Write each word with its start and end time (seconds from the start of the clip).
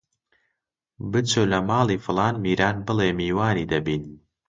بچۆ 1.11 1.43
لە 1.51 1.59
ماڵی 1.67 1.97
فڵان 2.05 2.35
میران 2.43 2.77
بڵێ 2.85 3.09
میوانی 3.19 3.69
دەبین! 3.71 4.03